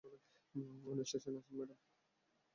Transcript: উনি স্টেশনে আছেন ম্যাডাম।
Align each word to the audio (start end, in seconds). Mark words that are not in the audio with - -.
উনি 0.85 1.03
স্টেশনে 1.05 1.37
আছেন 1.39 1.53
ম্যাডাম। 1.57 1.79